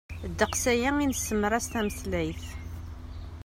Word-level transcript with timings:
Ddeqs 0.31 0.63
aya 0.73 0.89
i 1.03 1.05
nesemras 1.07 1.65
tameslayt. 1.71 2.43